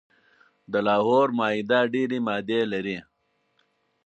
[0.71, 2.97] د لاهور معاهده ډیري مادي لري.